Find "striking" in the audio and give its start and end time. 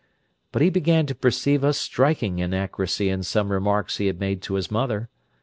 1.73-2.39